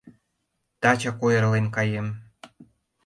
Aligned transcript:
Тачак 0.81 1.19
ойырлен 1.25 1.65
каем. 1.75 2.07